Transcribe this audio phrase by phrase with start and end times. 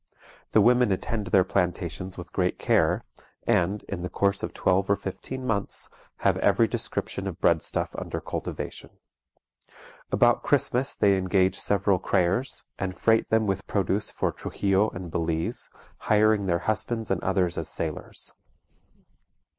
[0.53, 3.03] The women attend their plantations with great care,
[3.45, 5.89] and, in the course of twelve or fifteen months,
[6.21, 8.89] have every description of breadstuff under cultivation.
[10.11, 15.69] About Christmas they engage several creers, and freight them with produce for Truxillo and Belize,
[15.99, 18.33] hiring their husbands and others as sailors.